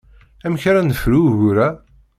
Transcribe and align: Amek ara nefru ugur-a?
Amek 0.45 0.63
ara 0.69 0.81
nefru 0.81 1.19
ugur-a? 1.29 1.69